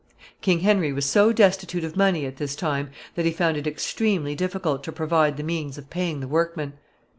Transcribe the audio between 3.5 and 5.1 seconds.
it extremely difficult to